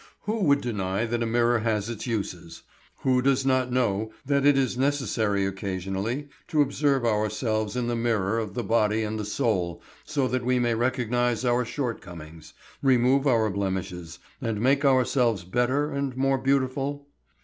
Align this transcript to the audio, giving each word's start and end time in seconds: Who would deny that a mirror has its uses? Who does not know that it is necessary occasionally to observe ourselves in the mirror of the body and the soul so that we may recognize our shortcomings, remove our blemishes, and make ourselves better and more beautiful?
Who 0.21 0.39
would 0.45 0.61
deny 0.61 1.05
that 1.05 1.21
a 1.21 1.27
mirror 1.27 1.59
has 1.59 1.87
its 1.87 2.07
uses? 2.07 2.63
Who 3.01 3.21
does 3.21 3.45
not 3.45 3.71
know 3.71 4.11
that 4.25 4.47
it 4.47 4.57
is 4.57 4.75
necessary 4.75 5.45
occasionally 5.45 6.27
to 6.47 6.63
observe 6.63 7.05
ourselves 7.05 7.75
in 7.75 7.85
the 7.85 7.95
mirror 7.95 8.39
of 8.39 8.55
the 8.55 8.63
body 8.63 9.03
and 9.03 9.19
the 9.19 9.25
soul 9.25 9.83
so 10.03 10.27
that 10.29 10.43
we 10.43 10.57
may 10.57 10.73
recognize 10.73 11.45
our 11.45 11.65
shortcomings, 11.65 12.53
remove 12.81 13.27
our 13.27 13.51
blemishes, 13.51 14.17
and 14.41 14.59
make 14.59 14.83
ourselves 14.83 15.43
better 15.43 15.91
and 15.91 16.17
more 16.17 16.39
beautiful? 16.39 17.07